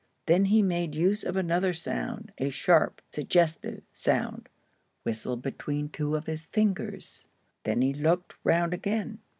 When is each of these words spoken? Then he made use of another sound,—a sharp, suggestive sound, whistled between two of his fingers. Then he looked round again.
Then 0.25 0.45
he 0.45 0.63
made 0.63 0.95
use 0.95 1.23
of 1.23 1.35
another 1.35 1.73
sound,—a 1.73 2.49
sharp, 2.49 3.03
suggestive 3.13 3.83
sound, 3.93 4.49
whistled 5.03 5.43
between 5.43 5.89
two 5.89 6.15
of 6.15 6.25
his 6.25 6.47
fingers. 6.47 7.25
Then 7.65 7.83
he 7.83 7.93
looked 7.93 8.33
round 8.43 8.73
again. 8.73 9.19